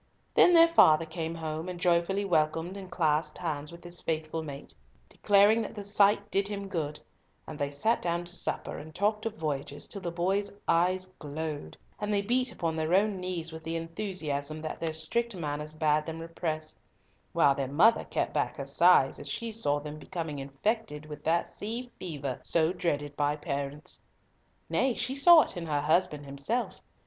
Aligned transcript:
Then 0.33 0.55
their 0.55 0.67
father 0.67 1.05
came 1.05 1.35
home, 1.35 1.69
and 1.69 1.79
joyfully 1.79 2.25
welcomed 2.25 2.75
and 2.75 2.89
clasped 2.89 3.37
hands 3.37 3.71
with 3.71 3.83
his 3.83 4.01
faithful 4.01 4.41
mate, 4.41 4.73
declaring 5.07 5.61
that 5.61 5.75
the 5.75 5.83
sight 5.83 6.31
did 6.31 6.47
him 6.47 6.67
good; 6.67 6.99
and 7.45 7.59
they 7.59 7.69
sat 7.69 8.01
down 8.01 8.25
to 8.25 8.33
supper 8.35 8.79
and 8.79 8.95
talked 8.95 9.27
of 9.27 9.35
voyages, 9.35 9.85
till 9.85 10.01
the 10.01 10.09
boys' 10.11 10.49
eyes 10.67 11.05
glowed, 11.19 11.77
and 11.99 12.11
they 12.11 12.23
beat 12.23 12.51
upon 12.51 12.75
their 12.75 12.95
own 12.95 13.17
knees 13.19 13.51
with 13.51 13.63
the 13.63 13.75
enthusiasm 13.75 14.59
that 14.63 14.79
their 14.79 14.91
strict 14.91 15.35
manners 15.35 15.75
bade 15.75 16.07
them 16.07 16.17
repress; 16.19 16.75
while 17.31 17.53
their 17.53 17.67
mother 17.67 18.03
kept 18.03 18.33
back 18.33 18.57
her 18.57 18.65
sighs 18.65 19.19
as 19.19 19.29
she 19.29 19.51
saw 19.51 19.79
them 19.79 19.99
becoming 19.99 20.39
infected 20.39 21.05
with 21.05 21.23
that 21.23 21.47
sea 21.47 21.91
fever 21.99 22.39
so 22.41 22.73
dreaded 22.73 23.15
by 23.15 23.35
parents. 23.35 24.01
Nay, 24.67 24.95
she 24.95 25.13
saw 25.13 25.41
it 25.43 25.55
in 25.55 25.67
her 25.67 25.81
husband 25.81 26.25
himself. 26.25 26.81